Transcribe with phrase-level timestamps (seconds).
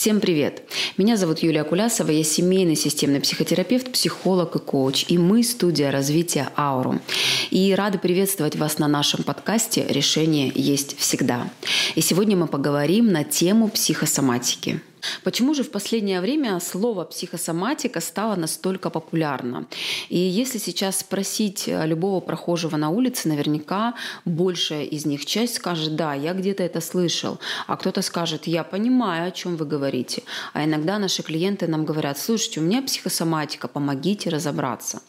[0.00, 0.62] Всем привет!
[0.96, 6.48] Меня зовут Юлия Кулясова, я семейный системный психотерапевт, психолог и коуч, и мы студия развития
[6.56, 7.02] Аурум.
[7.50, 11.50] И рады приветствовать вас на нашем подкасте «Решение есть всегда».
[11.96, 14.80] И сегодня мы поговорим на тему психосоматики–
[15.24, 19.66] Почему же в последнее время слово психосоматика стало настолько популярно?
[20.08, 23.94] И если сейчас спросить э, любого прохожего на улице, наверняка
[24.24, 29.28] большая из них часть скажет, да, я где-то это слышал, а кто-то скажет, я понимаю,
[29.28, 30.22] о чем вы говорите.
[30.52, 35.00] А иногда наши клиенты нам говорят, слушайте, у меня психосоматика, помогите разобраться.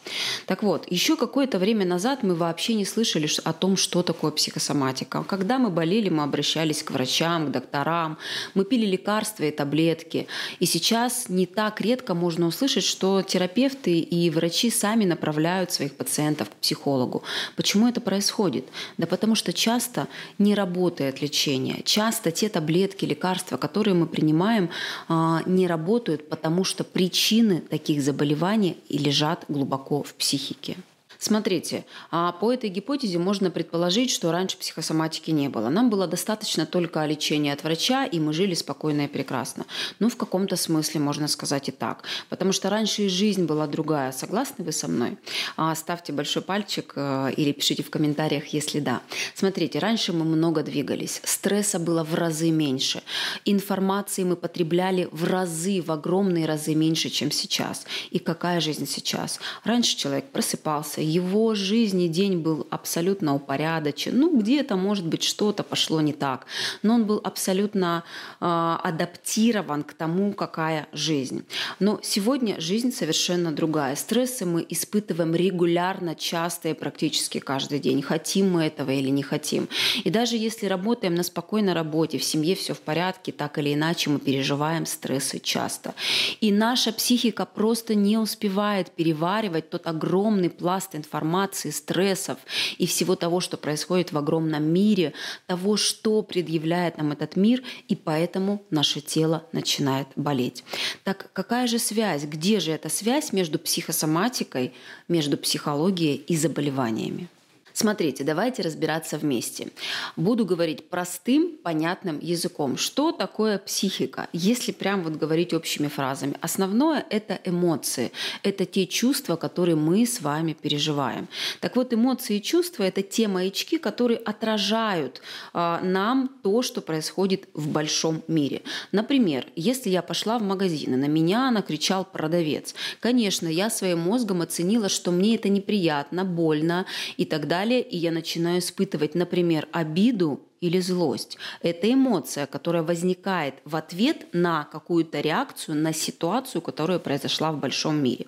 [0.45, 5.23] Так вот, еще какое-то время назад мы вообще не слышали о том, что такое психосоматика.
[5.23, 8.17] Когда мы болели, мы обращались к врачам, к докторам,
[8.53, 10.27] мы пили лекарства и таблетки, таблетки.
[10.59, 16.49] И сейчас не так редко можно услышать, что терапевты и врачи сами направляют своих пациентов
[16.49, 17.23] к психологу.
[17.55, 18.65] Почему это происходит?
[18.97, 20.07] Да потому что часто
[20.37, 21.81] не работает лечение.
[21.83, 24.69] Часто те таблетки, лекарства, которые мы принимаем,
[25.07, 30.75] а, не работают, потому что причины таких заболеваний лежат глубоко в психике.
[31.21, 35.69] Смотрите, а по этой гипотезе можно предположить, что раньше психосоматики не было.
[35.69, 39.67] Нам было достаточно только лечения от врача, и мы жили спокойно и прекрасно.
[39.99, 42.05] Ну, в каком-то смысле можно сказать и так.
[42.29, 44.11] Потому что раньше и жизнь была другая.
[44.13, 45.19] Согласны вы со мной?
[45.57, 49.03] А, ставьте большой пальчик э, или пишите в комментариях, если да.
[49.35, 51.21] Смотрите, раньше мы много двигались.
[51.23, 53.03] Стресса было в разы меньше.
[53.45, 57.85] Информации мы потребляли в разы, в огромные разы меньше, чем сейчас.
[58.09, 59.39] И какая жизнь сейчас?
[59.63, 64.17] Раньше человек просыпался, его жизнь и день был абсолютно упорядочен.
[64.17, 66.45] Ну, где-то, может быть, что-то пошло не так,
[66.83, 68.03] но он был абсолютно
[68.39, 71.43] э, адаптирован к тому, какая жизнь.
[71.79, 73.95] Но сегодня жизнь совершенно другая.
[73.95, 78.01] Стрессы мы испытываем регулярно, часто и практически каждый день.
[78.01, 79.67] Хотим мы этого или не хотим.
[80.03, 84.09] И даже если работаем на спокойной работе, в семье все в порядке, так или иначе
[84.09, 85.93] мы переживаем стрессы часто.
[86.39, 92.37] И наша психика просто не успевает переваривать тот огромный пласт информации, стрессов
[92.77, 95.13] и всего того, что происходит в огромном мире,
[95.47, 100.63] того, что предъявляет нам этот мир, и поэтому наше тело начинает болеть.
[101.03, 102.23] Так какая же связь?
[102.23, 104.73] Где же эта связь между психосоматикой,
[105.07, 107.27] между психологией и заболеваниями?
[107.73, 109.69] Смотрите, давайте разбираться вместе.
[110.15, 112.77] Буду говорить простым, понятным языком.
[112.77, 114.27] Что такое психика?
[114.33, 116.35] Если прям вот говорить общими фразами.
[116.41, 118.11] Основное– это эмоции.
[118.43, 121.27] Это те чувства, которые мы с вами переживаем.
[121.59, 125.21] Так вот, эмоции и чувства– это те маячки, которые отражают
[125.53, 128.61] э, нам то, что происходит в большом мире.
[128.91, 132.75] Например, если я пошла в магазин, и на меня накричал продавец.
[132.99, 136.85] Конечно, я своим мозгом оценила, что мне это неприятно, больно
[137.17, 141.37] и так далее далее, и я начинаю испытывать, например, обиду или злость.
[141.63, 148.01] Это эмоция, которая возникает в ответ на какую-то реакцию, на ситуацию, которая произошла в большом
[148.01, 148.27] мире.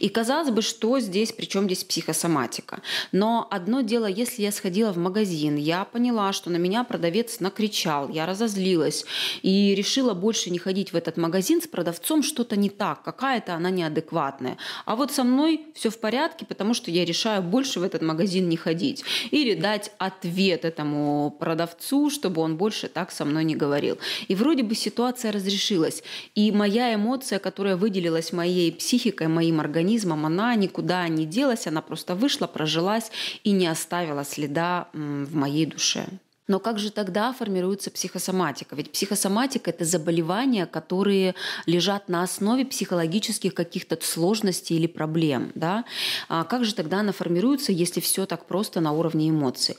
[0.00, 2.80] И казалось бы, что здесь, причем здесь психосоматика.
[3.12, 8.08] Но одно дело, если я сходила в магазин, я поняла, что на меня продавец накричал,
[8.08, 9.04] я разозлилась
[9.42, 13.68] и решила больше не ходить в этот магазин с продавцом, что-то не так, какая-то она
[13.68, 14.56] неадекватная.
[14.86, 18.48] А вот со мной все в порядке, потому что я решаю больше в этот магазин
[18.48, 19.04] не ходить.
[19.30, 23.98] Или дать ответ этому продавцу продавцу, чтобы он больше так со мной не говорил.
[24.28, 26.02] И вроде бы ситуация разрешилась.
[26.34, 32.14] И моя эмоция, которая выделилась моей психикой, моим организмом, она никуда не делась, она просто
[32.14, 33.10] вышла, прожилась
[33.44, 36.06] и не оставила следа в моей душе.
[36.48, 38.76] Но как же тогда формируется психосоматика?
[38.76, 41.34] Ведь психосоматика– это заболевания, которые
[41.66, 45.50] лежат на основе психологических каких-то сложностей или проблем.
[45.56, 45.84] Да?
[46.28, 49.76] А как же тогда она формируется, если все так просто на уровне эмоций?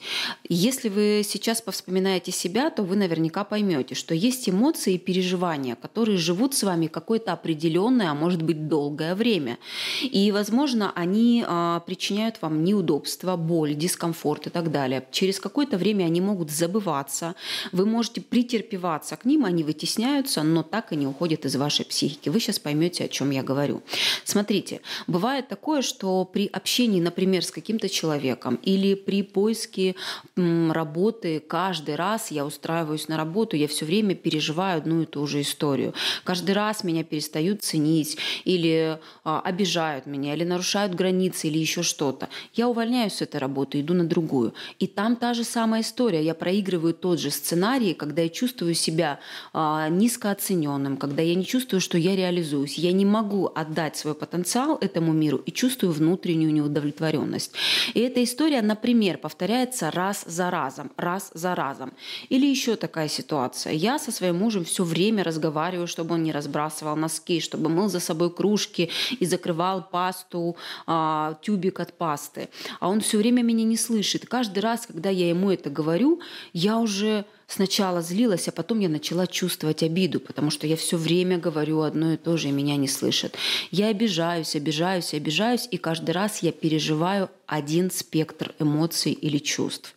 [0.50, 6.17] Если вы сейчас повспоминаете себя, то вы наверняка поймете, что есть эмоции и переживания, которые
[6.17, 9.57] живут с вами какое-то определенное, а может быть долгое время.
[10.01, 15.07] И, возможно, они а, причиняют вам неудобства, боль, дискомфорт и так далее.
[15.11, 17.35] Через какое-то время они могут забываться,
[17.72, 22.29] вы можете претерпеваться к ним, они вытесняются, но так и не уходят из вашей психики.
[22.29, 23.81] Вы сейчас поймете, о чем я говорю.
[24.23, 29.96] Смотрите, бывает такое, что при общении, например, с каким-то человеком или при поиске
[30.35, 35.41] работы каждый раз я устраиваюсь на работу, я все время переживаю одну и ту же
[35.41, 35.93] историю.
[36.23, 42.29] Каждый раз меня перестают ценить или а, обижают меня, или нарушают границы, или еще что-то.
[42.53, 44.53] Я увольняюсь с этой работы, иду на другую.
[44.79, 46.23] И там та же самая история.
[46.23, 49.20] Я проигрываю тот же сценарий, когда я чувствую себя
[49.52, 52.78] а, низкооцененным, когда я не чувствую, что я реализуюсь.
[52.78, 57.52] Я не могу отдать свой потенциал этому миру и чувствую внутреннюю неудовлетворенность.
[57.96, 61.91] И эта история, например, повторяется раз за разом, раз за разом.
[62.29, 63.73] Или еще такая ситуация.
[63.73, 68.00] Я со своим мужем все время разговариваю, чтобы он не разбрасывал носки, чтобы мыл за
[68.00, 68.90] собой кружки
[69.20, 70.55] и закрывал пасту,
[70.85, 72.47] а, тюбик от пасты.
[72.79, 74.26] А он все время меня не слышит.
[74.26, 76.22] Каждый раз, когда я ему это говорю,
[76.53, 81.38] я уже сначала злилась, а потом я начала чувствовать обиду, потому что я все время
[81.38, 83.35] говорю одно и то же, и меня не слышат.
[83.72, 89.96] Я обижаюсь, обижаюсь, обижаюсь, и каждый раз я переживаю один спектр эмоций или чувств.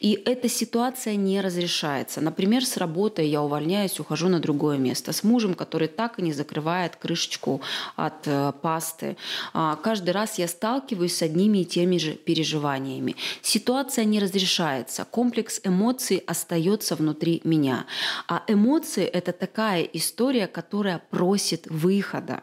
[0.00, 2.20] И эта ситуация не разрешается.
[2.20, 5.12] Например, с работы я увольняюсь, ухожу на другое место.
[5.12, 7.62] С мужем, который так и не закрывает крышечку
[7.96, 9.16] от э, пасты.
[9.54, 13.16] А, каждый раз я сталкиваюсь с одними и теми же переживаниями.
[13.40, 15.06] Ситуация не разрешается.
[15.10, 17.86] Комплекс эмоций остается внутри меня.
[18.28, 22.42] А эмоции— это такая история, которая просит выхода.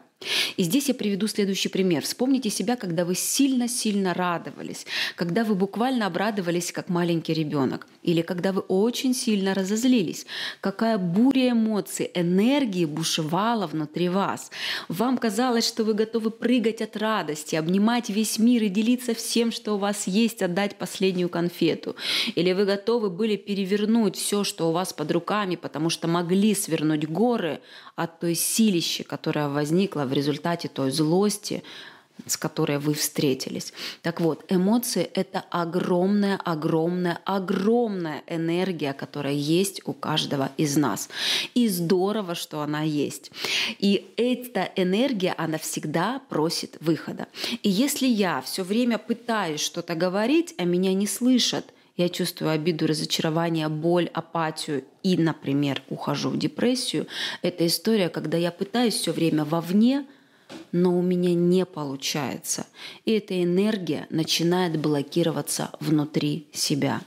[0.56, 2.02] И здесь я приведу следующий пример.
[2.02, 4.84] Вспомните себя, когда вы сильно-сильно радовались,
[5.16, 10.26] когда вы буквально обрадовались, как маленький ребенок, или когда вы очень сильно разозлились.
[10.60, 14.50] Какая буря эмоций, энергии бушевала внутри вас.
[14.88, 19.76] Вам казалось, что вы готовы прыгать от радости, обнимать весь мир и делиться всем, что
[19.76, 21.96] у вас есть, отдать последнюю конфету.
[22.34, 27.08] Или вы готовы были перевернуть все, что у вас под руками, потому что могли свернуть
[27.08, 27.60] горы
[27.96, 31.62] от той силищи, которая возникла в результате той злости,
[32.26, 33.72] с которой вы встретились.
[34.02, 41.08] Так вот, эмоции— это огромная, огромная, огромная энергия, которая есть у каждого из нас.
[41.54, 43.30] И здорово, что она есть.
[43.78, 47.26] И эта энергия, она всегда просит выхода.
[47.62, 51.64] И если я все время пытаюсь что-то говорить, а меня не слышат—
[52.04, 57.06] я чувствую обиду, разочарование, боль, апатию и, например, ухожу в депрессию,
[57.42, 60.06] это история, когда я пытаюсь все время вовне,
[60.72, 62.66] но у меня не получается.
[63.04, 67.02] И эта энергия начинает блокироваться внутри себя.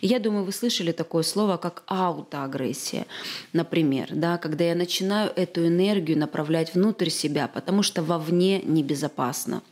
[0.00, 3.06] И я думаю, вы слышали такое слово, как аутоагрессия.
[3.52, 9.62] Например, да, когда я начинаю эту энергию направлять внутрь себя, потому что вовне небезопасно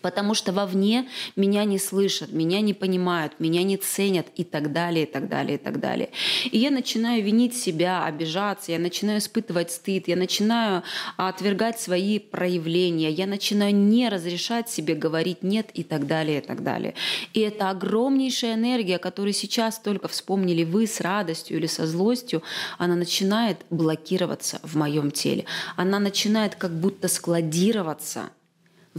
[0.00, 5.04] потому что вовне меня не слышат, меня не понимают, меня не ценят и так далее,
[5.04, 6.10] и так далее, и так далее.
[6.50, 10.82] И я начинаю винить себя, обижаться, я начинаю испытывать стыд, я начинаю
[11.16, 16.62] отвергать свои проявления, я начинаю не разрешать себе говорить «нет» и так далее, и так
[16.62, 16.94] далее.
[17.34, 22.42] И это огромнейшая энергия, которую сейчас только вспомнили вы с радостью или со злостью,
[22.78, 25.44] она начинает блокироваться в моем теле.
[25.76, 28.30] Она начинает как будто складироваться–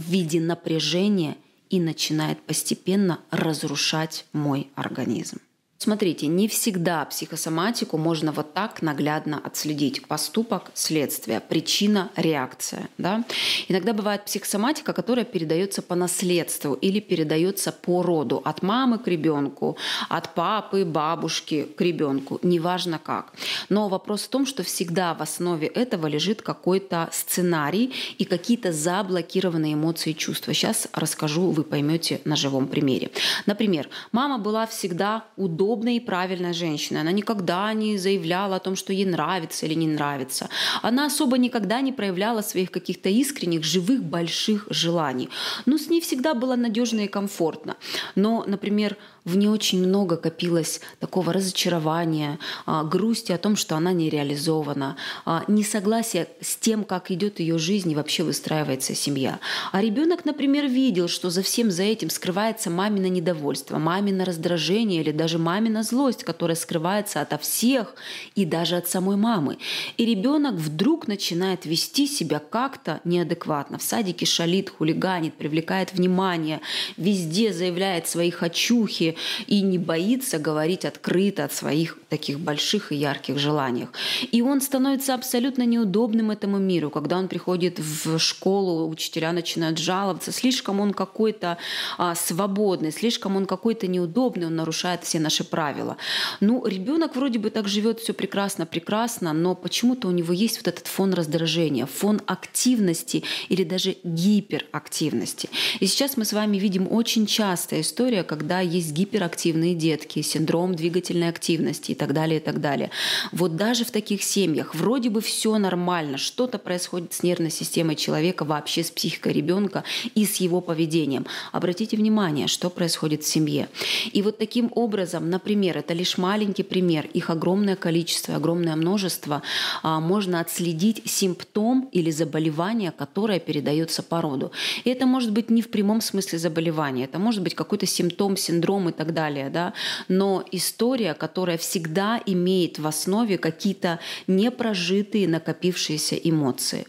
[0.00, 1.36] в виде напряжения
[1.68, 5.38] и начинает постепенно разрушать мой организм.
[5.82, 10.06] Смотрите, не всегда психосоматику можно вот так наглядно отследить.
[10.06, 12.90] Поступок, следствие, причина, реакция.
[12.98, 13.24] Да?
[13.66, 18.42] Иногда бывает психосоматика, которая передается по наследству или передается по роду.
[18.44, 19.78] От мамы к ребенку,
[20.10, 22.38] от папы, бабушки к ребенку.
[22.42, 23.32] Неважно как.
[23.70, 29.72] Но вопрос в том, что всегда в основе этого лежит какой-то сценарий и какие-то заблокированные
[29.72, 30.52] эмоции и чувства.
[30.52, 33.12] Сейчас расскажу, вы поймете на живом примере.
[33.46, 37.00] Например, мама была всегда удобна удобная и правильная женщина.
[37.00, 40.48] Она никогда не заявляла о том, что ей нравится или не нравится.
[40.82, 45.28] Она особо никогда не проявляла своих каких-то искренних, живых, больших желаний.
[45.66, 47.76] Но с ней всегда было надежно и комфортно.
[48.16, 48.96] Но, например,
[49.30, 54.96] в ней очень много копилось такого разочарования, а, грусти о том, что она не реализована,
[55.24, 59.38] а, несогласия с тем, как идет ее жизнь и вообще выстраивается семья.
[59.72, 65.12] А ребенок, например, видел, что за всем за этим скрывается мамино недовольство, мамино раздражение или
[65.12, 67.94] даже мамина злость, которая скрывается ото всех
[68.34, 69.58] и даже от самой мамы.
[69.96, 73.78] И ребенок вдруг начинает вести себя как-то неадекватно.
[73.78, 76.60] В садике шалит, хулиганит, привлекает внимание,
[76.96, 83.38] везде заявляет свои хочухи, и не боится говорить открыто о своих таких больших и ярких
[83.38, 83.90] желаниях.
[84.32, 90.32] И он становится абсолютно неудобным этому миру, когда он приходит в школу, учителя начинают жаловаться,
[90.32, 91.58] слишком он какой-то
[91.98, 95.96] а, свободный, слишком он какой-то неудобный, он нарушает все наши правила.
[96.40, 100.68] Ну, ребенок вроде бы так живет все прекрасно, прекрасно, но почему-то у него есть вот
[100.68, 105.48] этот фон раздражения, фон активности или даже гиперактивности.
[105.80, 111.30] И сейчас мы с вами видим очень частая история, когда есть гиперактивные детки, синдром двигательной
[111.30, 112.90] активности и так далее, и так далее.
[113.32, 118.44] Вот даже в таких семьях вроде бы все нормально, что-то происходит с нервной системой человека,
[118.44, 121.26] вообще с психикой ребенка и с его поведением.
[121.52, 123.68] Обратите внимание, что происходит в семье.
[124.12, 129.42] И вот таким образом, например, это лишь маленький пример, их огромное количество, огромное множество,
[129.82, 134.52] а, можно отследить симптом или заболевание, которое передается по роду.
[134.84, 138.89] И это может быть не в прямом смысле заболевания, это может быть какой-то симптом, синдром
[138.90, 139.72] и так далее, да?
[140.08, 146.86] но история, которая всегда имеет в основе какие-то непрожитые накопившиеся эмоции.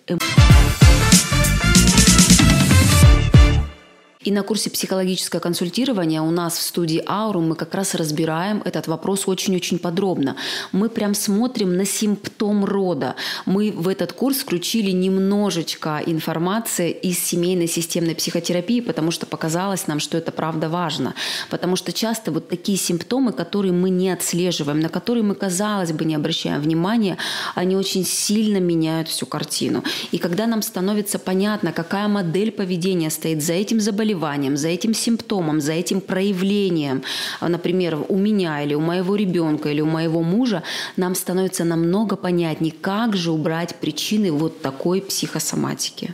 [4.23, 8.87] И на курсе психологическое консультирование у нас в студии Аурум мы как раз разбираем этот
[8.87, 10.35] вопрос очень-очень подробно.
[10.71, 13.15] Мы прям смотрим на симптом рода.
[13.47, 19.99] Мы в этот курс включили немножечко информации из семейной системной психотерапии, потому что показалось нам,
[19.99, 21.15] что это правда важно.
[21.49, 26.05] Потому что часто вот такие симптомы, которые мы не отслеживаем, на которые мы, казалось бы,
[26.05, 27.17] не обращаем внимания,
[27.55, 29.83] они очень сильно меняют всю картину.
[30.11, 34.93] И когда нам становится понятно, какая модель поведения стоит за этим заболеванием, заболеванием, за этим
[34.93, 37.03] симптомом, за этим проявлением,
[37.39, 40.63] а, например, у меня или у моего ребенка или у моего мужа,
[40.97, 46.13] нам становится намного понятнее, как же убрать причины вот такой психосоматики.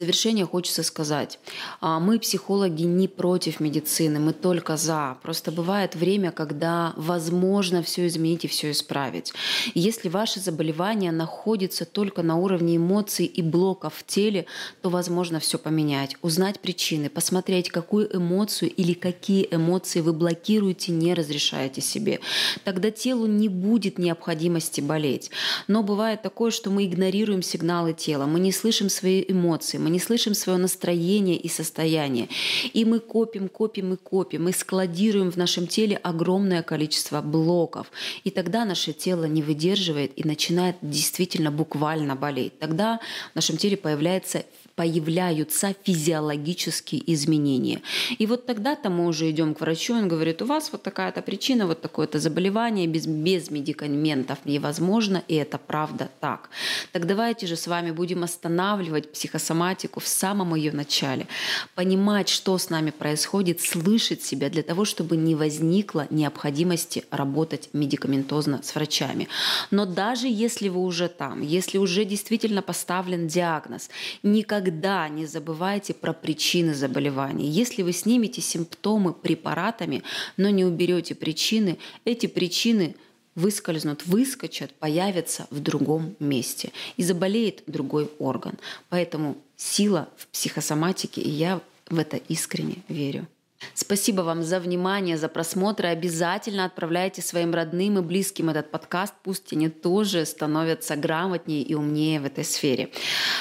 [0.00, 1.38] В завершение хочется сказать,
[1.82, 5.18] а, мы, психологи, не против медицины, мы только за.
[5.22, 9.34] Просто бывает время, когда возможно все изменить и все исправить.
[9.74, 14.46] если ваше заболевание находится только на уровне эмоций и блоков в теле,
[14.80, 21.12] то возможно все поменять, узнать причины, посмотреть, какую эмоцию или какие эмоции вы блокируете, не
[21.12, 22.20] разрешаете себе.
[22.64, 25.30] Тогда телу не будет необходимости болеть.
[25.68, 29.98] Но бывает такое, что мы игнорируем сигналы тела, мы не слышим свои эмоции, мы не
[29.98, 32.28] слышим свое настроение и состояние.
[32.72, 37.90] И мы копим, копим и копим, мы складируем в нашем теле огромное количество блоков.
[38.24, 42.58] И тогда наше тело не выдерживает и начинает действительно буквально болеть.
[42.58, 43.00] Тогда
[43.32, 44.44] в нашем теле появляется
[44.76, 47.82] появляются физиологические изменения.
[48.18, 51.66] И вот тогда-то мы уже идем к врачу, он говорит, у вас вот такая-то причина,
[51.66, 56.48] вот такое-то заболевание, без, без медикаментов невозможно, и это правда так.
[56.92, 61.26] Так давайте же с вами будем останавливать психосоматику в самом ее начале,
[61.74, 68.62] понимать, что с нами происходит, слышать себя для того, чтобы не возникло необходимости работать медикаментозно
[68.62, 69.28] с врачами.
[69.70, 73.90] Но даже если вы уже там, если уже действительно поставлен диагноз,
[74.22, 77.48] никогда никогда не забывайте про причины заболеваний.
[77.48, 80.02] Если вы снимете симптомы препаратами,
[80.36, 82.94] но не уберете причины, эти причины
[83.34, 88.58] выскользнут, выскочат, появятся в другом месте и заболеет другой орган.
[88.90, 93.26] Поэтому сила в психосоматике, и я в это искренне верю.
[93.74, 95.86] Спасибо вам за внимание, за просмотр.
[95.86, 99.14] Обязательно отправляйте своим родным и близким этот подкаст.
[99.22, 102.90] Пусть они тоже становятся грамотнее и умнее в этой сфере.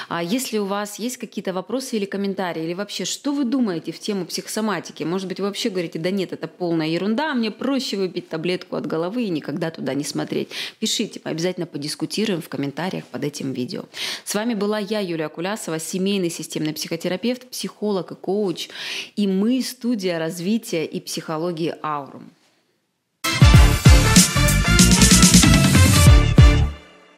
[0.07, 3.99] А если у вас есть какие-то вопросы или комментарии, или вообще, что вы думаете в
[3.99, 5.03] тему психосоматики?
[5.03, 8.87] Может быть, вы вообще говорите, да нет, это полная ерунда, мне проще выпить таблетку от
[8.87, 10.49] головы и никогда туда не смотреть.
[10.79, 13.83] Пишите, мы обязательно подискутируем в комментариях под этим видео.
[14.23, 18.69] С вами была я, Юлия Кулясова, семейный системный психотерапевт, психолог и коуч.
[19.15, 19.61] И мы
[20.17, 22.29] развития и психологии Аурум.